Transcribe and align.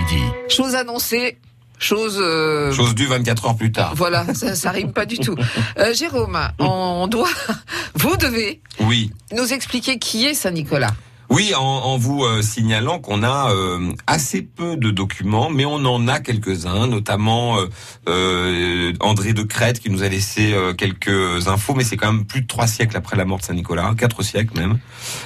midi. 0.00 0.22
Chose 0.48 0.74
annoncée. 0.74 1.38
Chose, 1.78 2.18
euh, 2.20 2.70
Chose 2.72 2.94
due 2.94 3.06
24 3.06 3.46
heures 3.46 3.56
plus 3.56 3.72
tard. 3.72 3.94
voilà, 3.96 4.34
ça, 4.34 4.54
ça 4.54 4.70
rime 4.70 4.92
pas 4.92 5.06
du 5.06 5.18
tout. 5.18 5.34
Euh, 5.78 5.94
Jérôme, 5.94 6.38
on 6.58 7.06
doit, 7.06 7.28
vous 7.94 8.16
devez 8.16 8.60
Oui. 8.80 9.10
nous 9.32 9.52
expliquer 9.54 9.98
qui 9.98 10.26
est 10.26 10.34
Saint 10.34 10.50
Nicolas. 10.50 10.90
Oui, 11.30 11.54
en, 11.54 11.60
en 11.62 11.96
vous 11.96 12.24
euh, 12.24 12.42
signalant 12.42 12.98
qu'on 12.98 13.22
a 13.22 13.52
euh, 13.52 13.92
assez 14.08 14.42
peu 14.42 14.76
de 14.76 14.90
documents, 14.90 15.48
mais 15.48 15.64
on 15.64 15.76
en 15.86 16.08
a 16.08 16.18
quelques-uns, 16.18 16.88
notamment 16.88 17.56
euh, 17.58 17.66
euh, 18.08 18.92
André 19.00 19.32
de 19.32 19.42
Crète 19.44 19.78
qui 19.78 19.90
nous 19.90 20.02
a 20.02 20.08
laissé 20.08 20.52
euh, 20.52 20.74
quelques 20.74 21.46
infos, 21.46 21.74
mais 21.74 21.84
c'est 21.84 21.96
quand 21.96 22.12
même 22.12 22.24
plus 22.24 22.42
de 22.42 22.46
trois 22.48 22.66
siècles 22.66 22.96
après 22.96 23.16
la 23.16 23.24
mort 23.24 23.38
de 23.38 23.44
Saint-Nicolas, 23.44 23.94
quatre 23.96 24.22
siècles 24.22 24.58
même. 24.58 24.78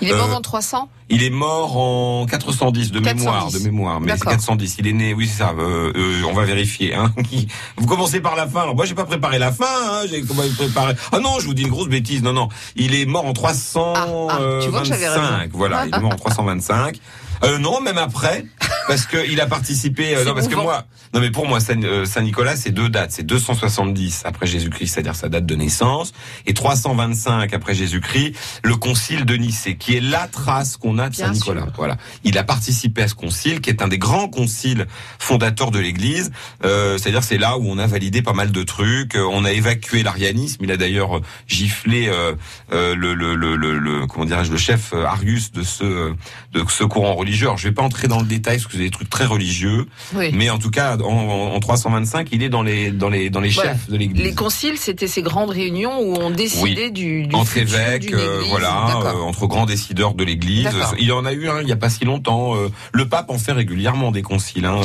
Il 0.02 0.10
est 0.10 0.14
mort 0.14 0.30
Euh, 0.30 0.34
en 0.34 0.40
300 0.42 0.88
Il 1.08 1.22
est 1.22 1.30
mort 1.30 1.76
en 1.78 2.26
410 2.26 2.92
de 2.92 3.00
410. 3.00 3.24
mémoire, 3.24 3.50
de 3.50 3.58
mémoire, 3.60 4.00
mais 4.00 4.12
c'est 4.12 4.18
D'accord. 4.18 4.32
410. 4.32 4.76
Il 4.80 4.86
est 4.86 4.92
né, 4.92 5.14
oui 5.14 5.26
c'est 5.26 5.38
ça. 5.38 5.54
euh, 5.58 5.90
euh, 5.96 6.22
on 6.28 6.34
va 6.34 6.44
vérifier. 6.44 6.94
Hein. 6.94 7.12
Vous 7.78 7.86
commencez 7.86 8.20
par 8.20 8.36
la 8.36 8.46
fin. 8.46 8.60
Alors 8.62 8.74
moi 8.76 8.84
j'ai 8.84 8.94
pas 8.94 9.04
préparé 9.06 9.38
la 9.38 9.52
fin. 9.52 9.64
Hein. 9.66 10.02
J'ai 10.10 10.20
comment 10.22 10.42
préparé. 10.56 10.94
Ah 11.12 11.18
non, 11.18 11.38
je 11.40 11.46
vous 11.46 11.54
dis 11.54 11.62
une 11.62 11.68
grosse 11.70 11.88
bêtise. 11.88 12.22
Non 12.22 12.34
non, 12.34 12.48
il 12.76 12.94
est 12.94 13.06
mort 13.06 13.24
en 13.24 13.32
325. 13.32 13.80
Ah, 13.96 14.38
ah, 14.38 14.58
tu 14.62 14.68
vois 14.68 14.80
que 14.82 14.86
j'avais 14.88 15.08
raison. 15.08 15.22
Voilà, 15.52 15.86
il 15.86 15.93
en 16.02 16.08
325. 16.10 16.98
Euh, 17.44 17.58
non, 17.58 17.80
même 17.80 17.98
après, 17.98 18.44
parce 18.88 19.06
que 19.06 19.16
il 19.30 19.40
a 19.40 19.46
participé. 19.46 20.16
euh, 20.16 20.24
non, 20.24 20.34
parce 20.34 20.48
que 20.48 20.54
moi, 20.54 20.84
non 21.14 21.20
mais 21.20 21.30
pour 21.30 21.46
moi, 21.46 21.60
Saint, 21.60 21.82
euh, 21.82 22.04
Saint-Nicolas, 22.04 22.56
c'est 22.56 22.70
deux 22.70 22.88
dates. 22.88 23.12
C'est 23.12 23.22
270 23.24 24.22
après 24.24 24.46
Jésus-Christ, 24.46 24.88
c'est-à-dire 24.94 25.14
sa 25.16 25.28
date 25.28 25.46
de 25.46 25.54
naissance, 25.54 26.12
et 26.46 26.54
325 26.54 27.52
après 27.54 27.74
Jésus-Christ, 27.74 28.34
le 28.62 28.76
concile 28.76 29.24
de 29.24 29.36
Nicée, 29.36 29.76
qui 29.76 29.96
est 29.96 30.00
la 30.00 30.26
trace 30.28 30.76
qu'on 30.76 30.98
a 30.98 31.08
de 31.08 31.14
Bien 31.14 31.26
Saint-Nicolas. 31.26 31.62
sûr. 31.62 31.72
Voilà, 31.76 31.96
il 32.24 32.36
a 32.38 32.44
participé 32.44 33.02
à 33.02 33.08
ce 33.08 33.14
concile, 33.14 33.60
qui 33.60 33.70
est 33.70 33.82
un 33.82 33.88
des 33.88 33.98
grands 33.98 34.28
conciles 34.28 34.86
fondateurs 35.18 35.70
de 35.70 35.78
l'Église. 35.78 36.30
Euh, 36.64 36.98
c'est-à-dire, 36.98 37.22
c'est 37.22 37.38
là 37.38 37.58
où 37.58 37.66
on 37.68 37.78
a 37.78 37.86
validé 37.86 38.22
pas 38.22 38.32
mal 38.32 38.50
de 38.52 38.62
trucs. 38.62 39.16
Euh, 39.16 39.24
On 39.30 39.44
a 39.44 39.52
évacué 39.52 40.02
l'arianisme. 40.02 40.62
Il 40.64 40.70
a 40.72 40.76
d'ailleurs 40.76 41.16
euh, 41.18 41.20
giflé 41.48 42.08
euh, 42.08 42.34
le, 42.70 43.14
le, 43.14 43.34
le, 43.34 43.56
le, 43.56 43.78
le- 43.78 44.06
comment 44.06 44.24
dirais-je, 44.24 44.50
le 44.52 44.56
chef 44.58 44.92
Arius 44.92 45.50
de 45.52 45.62
ce 45.62 46.12
de 46.52 46.64
ce 46.68 46.84
courant 46.84 47.14
religieux. 47.14 47.46
Alors, 47.46 47.58
je 47.58 47.68
vais 47.68 47.74
pas 47.74 47.82
entrer 47.82 48.06
dans 48.08 48.20
le 48.20 48.26
détail 48.26 48.56
parce 48.58 48.66
que 48.66 48.73
c'est 48.74 48.82
des 48.82 48.90
trucs 48.90 49.08
très 49.10 49.24
religieux, 49.24 49.86
Oui. 50.14 50.30
mais 50.34 50.50
en 50.50 50.58
tout 50.58 50.70
cas, 50.70 50.96
en, 50.98 51.04
en- 51.04 51.54
en 51.54 51.60
325, 51.60 52.28
il 52.32 52.42
est 52.42 52.48
dans 52.48 52.62
les 52.62 52.90
dans 52.90 53.08
les 53.08 53.30
dans 53.30 53.40
les 53.40 53.50
Voilà. 53.50 53.72
chefs 53.72 53.88
de 53.88 53.96
l'Église. 53.96 54.22
Les 54.24 54.34
conciles, 54.34 54.76
c'était 54.78 55.08
ces 55.08 55.22
grandes 55.22 55.50
réunions 55.50 55.98
où 56.00 56.16
on 56.20 56.30
décidait 56.30 56.90
du, 56.90 57.26
du 57.26 57.34
entre 57.34 57.56
évêques, 57.58 58.12
euh, 58.12 58.42
voilà, 58.48 59.00
euh, 59.04 59.20
entre 59.22 59.46
grands 59.46 59.66
décideurs 59.66 60.14
de 60.14 60.24
l'Église. 60.24 60.68
Il 60.98 61.06
y 61.06 61.12
en 61.12 61.24
a 61.24 61.32
eu 61.32 61.48
un 61.48 61.60
il 61.62 61.68
y 61.68 61.72
a 61.72 61.76
pas 61.76 61.90
si 61.90 62.04
longtemps. 62.04 62.56
euh, 62.56 62.68
le 62.92 63.08
pape 63.08 63.30
en 63.30 63.38
fait 63.38 63.52
régulièrement 63.52 64.10
des 64.10 64.22
conciles. 64.22 64.64
Hein. 64.66 64.80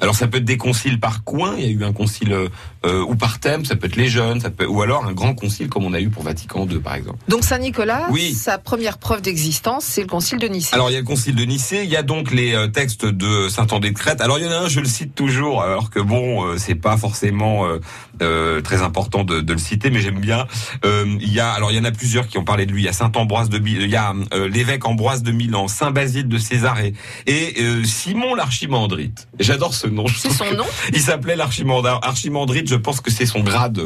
Alors 0.00 0.14
ça 0.14 0.26
peut 0.26 0.38
être 0.38 0.44
des 0.44 0.56
conciles 0.58 1.00
par 1.00 1.24
coin. 1.24 1.54
Il 1.58 1.64
y 1.64 1.68
a 1.68 1.70
eu 1.70 1.84
un 1.84 1.92
concile 1.92 2.32
euh, 2.32 2.48
euh, 2.84 3.02
ou 3.02 3.14
par 3.16 3.40
thème. 3.40 3.64
Ça 3.64 3.76
peut 3.76 3.86
être 3.86 3.96
les 3.96 4.08
jeunes, 4.08 4.40
ça 4.40 4.50
peut 4.50 4.66
ou 4.66 4.82
alors 4.82 5.04
un 5.06 5.12
grand 5.12 5.34
concile 5.34 5.68
comme 5.68 5.84
on 5.84 5.92
a 5.94 6.00
eu 6.00 6.08
pour 6.10 6.22
Vatican 6.22 6.66
II 6.68 6.78
par 6.80 6.94
exemple. 6.94 7.18
Donc 7.28 7.44
Saint 7.44 7.58
Nicolas, 7.58 8.06
Oui. 8.10 8.34
sa 8.34 8.58
première 8.58 8.98
preuve 8.98 9.22
d'existence, 9.22 9.84
c'est 9.84 10.02
le 10.02 10.06
concile 10.08 10.38
de 10.38 10.48
Nicée. 10.48 10.74
Alors 10.74 10.90
il 10.90 10.94
y 10.94 10.96
a 10.96 11.00
le 11.00 11.06
concile 11.06 11.34
de 11.34 11.44
Nicée, 11.44 11.84
il 11.84 11.90
y 11.90 11.96
a 11.96 12.02
donc 12.02 12.30
les 12.32 12.54
euh, 12.54 12.66
textes 12.68 13.06
de 13.06 13.48
saint 13.48 13.66
André 13.70 13.90
de 13.90 13.98
Crète. 13.98 14.20
Alors 14.20 14.38
il 14.38 14.44
y 14.44 14.48
en 14.48 14.52
a 14.52 14.58
un, 14.64 14.68
je 14.68 14.80
le 14.80 14.86
cite 14.86 15.14
toujours, 15.14 15.62
alors 15.62 15.90
que 15.90 16.00
bon, 16.00 16.44
euh, 16.44 16.58
c'est 16.58 16.74
pas 16.74 16.96
forcément 16.96 17.66
euh, 17.66 17.78
euh, 18.22 18.60
très 18.60 18.82
important 18.82 19.24
de, 19.24 19.40
de 19.40 19.52
le 19.52 19.58
citer, 19.58 19.90
mais 19.90 20.00
j'aime 20.00 20.20
bien. 20.20 20.46
Euh, 20.84 21.04
il 21.20 21.32
y 21.32 21.40
a, 21.40 21.50
alors 21.52 21.70
il 21.72 21.76
y 21.76 21.80
en 21.80 21.84
a 21.84 21.90
plusieurs 21.92 22.26
qui 22.28 22.38
ont 22.38 22.44
parlé 22.44 22.66
de 22.66 22.72
lui. 22.72 22.82
Il 22.82 22.84
y 22.84 22.88
a 22.88 22.92
saint 22.92 23.10
Ambroise 23.14 23.48
de, 23.48 23.58
il 23.66 23.88
y 23.88 23.96
a 23.96 24.12
euh, 24.34 24.48
l'évêque 24.48 24.84
Ambroise 24.84 25.22
de 25.22 25.32
Milan, 25.32 25.68
saint 25.68 25.90
Basile 25.90 26.28
de 26.28 26.38
Césarée 26.38 26.92
et 27.26 27.54
euh, 27.60 27.82
Simon 27.84 28.34
l'Archimandrite. 28.34 29.28
J'adore 29.40 29.74
ce 29.74 29.85
nom. 29.90 30.06
je 30.06 30.18
C'est 30.18 30.30
son 30.30 30.52
nom 30.52 30.64
Il 30.92 31.00
s'appelait 31.00 31.36
l'Archimandrite. 31.36 31.94
Archimandrite, 32.02 32.68
je 32.68 32.76
pense 32.76 33.00
que 33.00 33.10
c'est 33.10 33.26
son 33.26 33.40
grade 33.40 33.80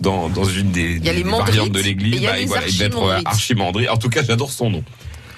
dans 0.00 0.28
dans 0.28 0.44
une 0.44 0.70
des, 0.70 0.98
variantes 0.98 1.72
de 1.72 1.80
l'Église. 1.80 2.22
Bah, 2.22 2.32
voilà, 2.46 2.68
il 2.68 2.78
doit 2.78 2.86
être 2.86 3.02
euh. 3.02 3.20
Archimandrite. 3.24 3.88
En 3.88 3.96
tout 3.96 4.08
cas, 4.08 4.22
j'adore 4.22 4.50
son 4.50 4.70
nom. 4.70 4.84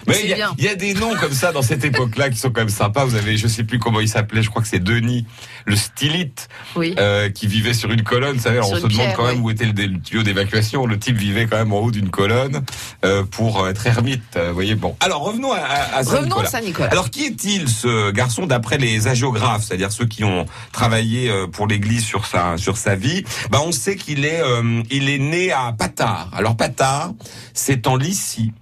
Mais 0.06 0.20
il 0.24 0.36
y, 0.58 0.64
y 0.64 0.68
a 0.68 0.74
des 0.74 0.94
noms 0.94 1.14
comme 1.16 1.32
ça 1.32 1.52
dans 1.52 1.62
cette 1.62 1.84
époque-là 1.84 2.30
qui 2.30 2.38
sont 2.38 2.50
quand 2.50 2.60
même 2.60 2.68
sympas. 2.68 3.04
Vous 3.04 3.16
avez, 3.16 3.36
je 3.36 3.46
sais 3.48 3.64
plus 3.64 3.78
comment 3.78 4.00
il 4.00 4.08
s'appelait, 4.08 4.42
je 4.42 4.50
crois 4.50 4.62
que 4.62 4.68
c'est 4.68 4.82
Denis, 4.82 5.26
le 5.64 5.74
stylite, 5.76 6.48
Oui. 6.76 6.94
euh, 6.98 7.28
qui 7.30 7.46
vivait 7.46 7.74
sur 7.74 7.90
une 7.90 8.02
colonne. 8.02 8.36
Vous 8.36 8.42
savez, 8.42 8.60
on 8.60 8.64
se 8.64 8.74
demande 8.76 8.90
pierre, 8.90 9.14
quand 9.16 9.26
même 9.26 9.38
oui. 9.38 9.42
où 9.42 9.50
était 9.50 9.64
le, 9.64 9.72
le 9.72 10.00
tuyau 10.00 10.22
d'évacuation. 10.22 10.86
Le 10.86 10.98
type 10.98 11.16
vivait 11.16 11.46
quand 11.46 11.56
même 11.56 11.72
en 11.72 11.78
haut 11.80 11.90
d'une 11.90 12.10
colonne 12.10 12.64
euh, 13.04 13.24
pour 13.24 13.64
euh, 13.64 13.70
être 13.70 13.86
ermite. 13.86 14.22
euh, 14.36 14.48
Vous 14.48 14.54
voyez, 14.54 14.74
bon. 14.74 14.96
Alors 15.00 15.22
revenons 15.24 15.52
à, 15.52 15.58
à, 15.58 15.96
à 15.98 16.04
Saint 16.04 16.10
Revenons 16.12 16.26
Nicolas. 16.26 16.48
à 16.48 16.50
Saint 16.50 16.60
Nicolas. 16.60 16.88
Alors 16.90 17.10
qui 17.10 17.24
est-il 17.24 17.68
ce 17.68 18.10
garçon 18.12 18.46
d'après 18.46 18.78
les 18.78 19.08
hagiographes, 19.08 19.64
c'est-à-dire 19.64 19.92
ceux 19.92 20.06
qui 20.06 20.24
ont 20.24 20.46
travaillé 20.72 21.28
euh, 21.30 21.46
pour 21.46 21.66
l'Église 21.66 22.04
sur 22.04 22.26
sa 22.26 22.56
sur 22.56 22.76
sa 22.76 22.94
vie? 22.94 23.24
Bah 23.50 23.58
on 23.64 23.72
sait 23.72 23.96
qu'il 23.96 24.24
est 24.24 24.40
euh, 24.40 24.82
il 24.90 25.08
est 25.08 25.18
né 25.18 25.52
à 25.52 25.72
Patars. 25.76 26.30
Alors 26.32 26.56
Patars, 26.56 27.12
c'est 27.54 27.86
en 27.86 27.96
Lycie, 27.96 28.52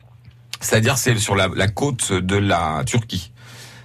c'est-à-dire 0.65 0.97
c'est 0.97 1.17
sur 1.19 1.37
la, 1.37 1.49
la 1.55 1.69
côte 1.69 2.13
de 2.13 2.37
la 2.37 2.83
Turquie. 2.87 3.33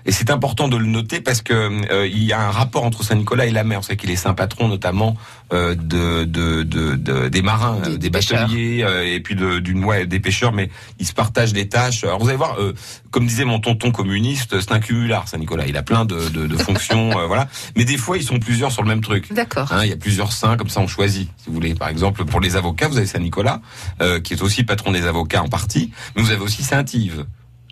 Et 0.10 0.12
c'est 0.12 0.32
important 0.32 0.68
de 0.68 0.76
le 0.76 0.88
noter 0.88 1.22
parce 1.22 1.44
que 1.44 1.54
euh, 1.54 2.08
il 2.08 2.24
y 2.24 2.34
a 2.34 2.42
un 2.42 2.50
rapport 2.50 2.84
entre 2.84 3.04
Saint 3.04 3.14
Nicolas 3.14 3.46
et 3.46 3.52
la 3.52 3.64
mer. 3.64 3.84
C'est 3.84 3.96
qu'il 3.96 4.10
est 4.10 4.16
saint 4.16 4.34
patron 4.34 4.68
notamment 4.68 5.16
euh, 5.54 5.76
de, 5.76 6.24
de, 6.24 6.64
de, 6.64 6.96
de- 6.96 7.30
des 7.30 7.42
marins, 7.44 7.76
Des- 7.82 7.90
euh, 7.90 7.92
des, 7.92 7.98
des 8.00 8.10
bateliers 8.10 8.84
euh, 8.84 9.06
et 9.06 9.20
puis 9.20 9.36
de, 9.36 9.60
d'une 9.60 9.86
ouais, 9.86 10.08
des 10.08 10.20
pêcheurs. 10.20 10.52
Mais 10.52 10.72
ils 10.98 11.06
se 11.06 11.14
partagent 11.14 11.54
les 11.54 11.70
tâches. 11.70 12.04
Alors 12.04 12.18
vous 12.20 12.28
allez 12.28 12.38
voir, 12.40 12.60
euh, 12.60 12.74
comme 13.12 13.28
disait 13.28 13.46
mon 13.46 13.60
tonton 13.60 13.92
communiste, 13.92 14.60
c'est 14.60 14.72
un 14.72 14.80
cumulard 14.80 15.28
Saint 15.28 15.38
Nicolas. 15.38 15.68
Il 15.68 15.78
a 15.78 15.84
plein 15.84 16.06
de, 16.06 16.28
de, 16.30 16.48
de 16.48 16.58
fonctions, 16.58 17.12
voilà. 17.28 17.48
Mais 17.76 17.86
des 17.86 17.98
fois 17.98 18.18
ils 18.18 18.24
sont 18.24 18.40
plusieurs 18.40 18.72
sur 18.72 18.82
le 18.82 18.88
même 18.90 19.02
truc. 19.02 19.32
D'accord. 19.32 19.72
Hein, 19.72 19.82
il 19.84 19.90
y 19.90 19.94
a 19.94 19.98
plusieurs 19.98 20.32
saints, 20.34 20.58
comme 20.58 20.70
ça 20.70 20.80
on 20.82 20.88
choisit, 20.88 21.30
si 21.38 21.50
vous 21.50 21.54
voulez. 21.54 21.76
Par 21.76 21.90
exemple, 21.90 22.26
pour 22.26 22.40
les 22.40 22.56
avocats, 22.56 22.88
vous 22.88 22.98
avez 22.98 23.06
Saint 23.06 23.20
Nicolas, 23.20 23.62
euh, 24.02 24.20
qui 24.20 24.34
est 24.34 24.42
aussi 24.42 24.64
patron 24.64 24.92
des 24.92 25.06
avocats 25.06 25.44
en 25.44 25.50
partie, 25.50 25.92
mais 26.16 26.24
vous 26.24 26.32
avez 26.32 26.42
aussi 26.42 26.64
Saint 26.64 26.84
Yves. 26.94 27.26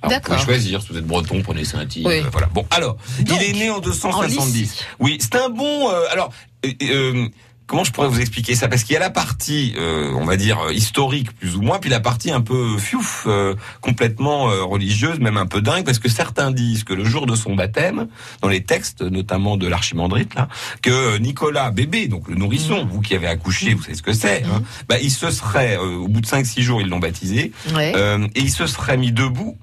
Alors, 0.04 0.16
vous 0.20 0.24
pouvez 0.26 0.38
choisir, 0.40 0.82
si 0.82 0.90
vous 0.92 0.98
êtes 0.98 1.08
breton, 1.08 1.42
prenez 1.42 1.66
Saint 1.66 1.84
Yves. 1.96 2.06
Oui. 2.06 2.20
euh, 2.20 2.30
Voilà. 2.32 2.48
Bon, 2.54 2.66
alors, 2.72 2.98
Donc, 3.22 3.40
il 3.42 3.50
est 3.50 3.54
né 3.54 3.70
en 3.70 3.78
En 3.78 3.80
270. 3.80 4.54
Lycie. 4.54 4.82
oui, 5.00 5.18
c'est 5.20 5.36
un 5.36 5.50
bon. 5.50 5.90
euh, 5.90 6.02
alors, 6.12 6.32
euh, 6.66 6.70
euh, 6.84 7.28
comment 7.66 7.84
je 7.84 7.92
pourrais 7.92 8.08
vous 8.08 8.22
expliquer 8.22 8.54
ça? 8.56 8.68
Parce 8.68 8.84
qu'il 8.84 8.94
y 8.94 8.98
a 8.98 9.00
la 9.00 9.10
partie, 9.10 9.74
euh, 9.78 10.12
on 10.16 10.24
va 10.24 10.38
dire 10.38 10.60
historique 10.72 11.32
plus 11.38 11.56
ou 11.56 11.62
moins, 11.64 11.80
puis 11.80 11.90
la 11.90 12.00
partie 12.00 12.32
un 12.32 12.42
peu 12.42 12.78
fiouf, 12.78 13.24
euh, 13.28 13.56
complètement 13.82 14.50
euh, 14.52 14.64
religieuse, 14.64 15.20
même 15.20 15.36
un 15.38 15.48
peu 15.48 15.62
dingue, 15.62 15.84
parce 15.84 16.00
que 16.00 16.10
certains 16.10 16.52
disent 16.52 16.84
que 16.84 16.94
le 16.94 17.04
jour 17.04 17.26
de 17.26 17.36
son 17.36 17.56
baptême, 17.56 18.08
dans 18.42 18.48
les 18.50 18.64
textes, 18.64 19.02
notamment 19.02 19.58
de 19.58 19.68
l'archimandrite, 19.68 20.36
là, 20.36 20.48
que 20.84 21.18
Nicolas 21.18 21.72
bébé, 21.72 22.08
donc 22.08 22.28
le 22.30 22.36
nourrisson, 22.36 22.84
Mhm. 22.86 22.90
vous 22.90 23.02
qui 23.02 23.16
avez 23.16 23.28
accouché, 23.28 23.74
vous 23.74 23.82
savez 23.82 23.96
ce 23.96 24.04
que 24.04 24.14
c'est, 24.14 24.44
hein, 24.44 24.62
bah, 24.88 24.98
il 25.02 25.12
se 25.12 25.32
serait, 25.32 25.76
euh, 25.78 25.96
au 25.98 26.08
bout 26.08 26.22
de 26.22 26.28
5-6 26.28 26.62
jours, 26.62 26.82
ils 26.82 26.88
l'ont 26.88 27.00
baptisé, 27.00 27.52
Ouais. 27.76 27.94
euh, 27.96 28.28
et 28.36 28.42
il 28.42 28.52
se 28.52 28.68
serait 28.68 28.96
mis 28.98 29.12
debout 29.12 29.58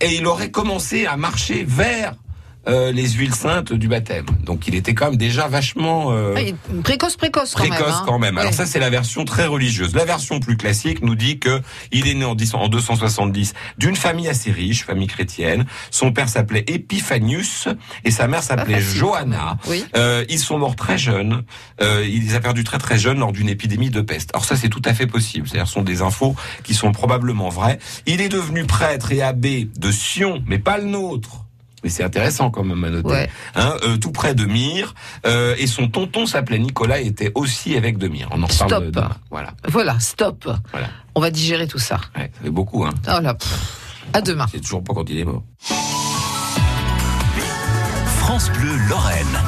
et 0.00 0.14
il 0.14 0.26
aurait 0.26 0.50
commencé 0.50 1.06
à 1.06 1.16
marcher 1.16 1.64
vers 1.66 2.14
euh, 2.66 2.92
les 2.92 3.08
huiles 3.10 3.34
saintes 3.34 3.72
du 3.72 3.88
baptême. 3.88 4.26
Donc 4.44 4.66
il 4.66 4.74
était 4.74 4.94
quand 4.94 5.06
même 5.10 5.16
déjà 5.16 5.48
vachement 5.48 6.12
euh, 6.12 6.34
Ah, 6.36 6.80
précoce, 6.82 7.16
précoce 7.16 7.54
quand 7.54 7.60
précoce 7.66 7.78
même. 7.78 7.88
hein. 7.88 8.02
quand 8.06 8.18
même. 8.18 8.36
Alors 8.38 8.50
Ouais. 8.50 8.56
ça 8.56 8.66
c'est 8.66 8.78
la 8.80 8.90
version 8.90 9.24
très 9.24 9.46
religieuse. 9.46 9.94
La 9.94 10.04
version 10.04 10.40
plus 10.40 10.56
classique 10.56 11.02
nous 11.02 11.14
dit 11.14 11.38
que 11.38 11.60
il 11.92 12.08
est 12.08 12.14
né 12.14 12.24
en 12.24 12.34
10 12.34 12.54
en 12.54 12.68
270 12.68 13.54
d'une 13.78 13.96
famille 13.96 14.28
assez 14.28 14.50
riche, 14.50 14.84
famille 14.84 15.06
chrétienne. 15.06 15.66
Son 15.90 16.12
père 16.12 16.28
s'appelait 16.28 16.64
Epiphanius 16.66 17.68
et 18.04 18.10
sa 18.10 18.26
mère 18.28 18.42
s'appelait 18.42 18.80
Johanna. 18.80 19.56
Oui. 19.68 19.84
Euh, 19.96 20.24
ils 20.28 20.38
sont 20.38 20.58
morts 20.58 20.76
très 20.76 20.98
jeunes. 20.98 21.44
Euh, 21.80 22.04
il 22.06 22.24
les 22.26 22.34
a 22.34 22.40
perdus 22.40 22.64
très 22.64 22.78
très 22.78 22.98
jeunes 22.98 23.18
lors 23.20 23.32
d'une 23.32 23.48
épidémie 23.48 23.90
de 23.90 24.00
peste. 24.00 24.30
Alors 24.34 24.44
ça 24.44 24.56
c'est 24.56 24.68
tout 24.68 24.82
à 24.84 24.94
fait 24.94 25.06
possible. 25.06 25.48
C'est-à-dire 25.48 25.66
ce 25.68 25.74
sont 25.74 25.82
des 25.82 26.02
infos 26.02 26.34
qui 26.64 26.74
sont 26.74 26.92
probablement 26.92 27.48
vraies. 27.48 27.78
Il 28.06 28.20
est 28.20 28.28
devenu 28.28 28.64
prêtre 28.64 29.12
et 29.12 29.22
abbé 29.22 29.68
de 29.78 29.90
Sion, 29.92 30.42
mais 30.46 30.58
pas 30.58 30.78
le 30.78 30.84
nôtre. 30.84 31.44
Mais 31.84 31.90
c'est 31.90 32.02
intéressant 32.04 32.50
quand 32.50 32.64
même 32.64 32.82
à 32.84 32.90
noter. 32.90 33.08
Ouais. 33.08 33.30
Hein, 33.54 33.74
euh, 33.84 33.96
tout 33.96 34.10
près 34.12 34.34
de 34.34 34.44
Myre. 34.44 34.94
Euh, 35.26 35.54
et 35.58 35.66
son 35.66 35.88
tonton 35.88 36.26
s'appelait 36.26 36.58
Nicolas 36.58 37.00
et 37.00 37.06
était 37.06 37.32
aussi 37.34 37.74
évêque 37.74 37.98
de 37.98 38.08
Myre. 38.08 38.28
On 38.32 38.42
en 38.42 38.46
reparle 38.46 38.70
Stop. 38.70 38.84
demain. 38.84 39.10
Voilà. 39.30 39.52
Voilà, 39.68 39.98
stop. 40.00 40.48
Voilà. 40.72 40.88
On 41.14 41.20
va 41.20 41.30
digérer 41.30 41.66
tout 41.66 41.78
ça. 41.78 41.96
Ouais, 42.16 42.30
ça 42.34 42.42
fait 42.44 42.50
beaucoup. 42.50 42.84
Hein. 42.84 42.94
Oh 43.06 43.20
là, 43.20 43.34
pff. 43.34 43.58
À 44.12 44.20
demain. 44.20 44.46
C'est 44.50 44.60
toujours 44.60 44.82
pas 44.82 44.94
quand 44.94 45.08
il 45.10 45.18
est 45.18 45.24
mort. 45.24 45.42
France 48.20 48.50
Bleu 48.52 48.76
Lorraine. 48.88 49.38